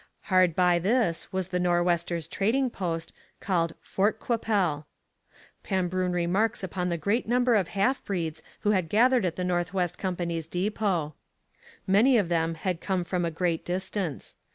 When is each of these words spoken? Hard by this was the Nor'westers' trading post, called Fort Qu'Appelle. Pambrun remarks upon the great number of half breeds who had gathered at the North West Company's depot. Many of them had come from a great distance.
Hard 0.33 0.55
by 0.55 0.79
this 0.79 1.31
was 1.31 1.49
the 1.49 1.59
Nor'westers' 1.59 2.27
trading 2.27 2.71
post, 2.71 3.13
called 3.39 3.75
Fort 3.81 4.19
Qu'Appelle. 4.19 4.85
Pambrun 5.63 6.11
remarks 6.11 6.63
upon 6.63 6.89
the 6.89 6.97
great 6.97 7.27
number 7.27 7.53
of 7.53 7.67
half 7.67 8.03
breeds 8.03 8.41
who 8.61 8.71
had 8.71 8.89
gathered 8.89 9.25
at 9.25 9.35
the 9.35 9.43
North 9.43 9.75
West 9.75 9.99
Company's 9.99 10.47
depot. 10.47 11.13
Many 11.85 12.17
of 12.17 12.29
them 12.29 12.55
had 12.55 12.81
come 12.81 13.03
from 13.03 13.23
a 13.25 13.29
great 13.29 13.63
distance. 13.63 14.37